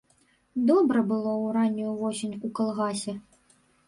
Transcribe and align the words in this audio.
Добра 0.69 1.03
было 1.11 1.33
ў 1.33 1.45
раннюю 1.57 1.91
восень 1.99 2.33
у 2.49 2.51
калгасе. 2.61 3.13